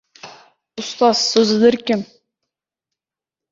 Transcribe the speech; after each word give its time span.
Ustod 0.83 1.19
so‘zidirkim: 1.19 2.03